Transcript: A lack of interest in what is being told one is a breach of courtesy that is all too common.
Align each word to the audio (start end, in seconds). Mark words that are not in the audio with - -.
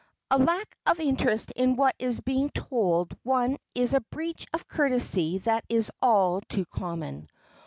A 0.31 0.37
lack 0.39 0.75
of 0.87 0.99
interest 0.99 1.51
in 1.55 1.75
what 1.75 1.93
is 1.99 2.19
being 2.21 2.49
told 2.49 3.15
one 3.21 3.57
is 3.75 3.93
a 3.93 4.01
breach 4.01 4.47
of 4.51 4.67
courtesy 4.67 5.37
that 5.45 5.63
is 5.69 5.91
all 6.01 6.41
too 6.49 6.65
common. 6.65 7.29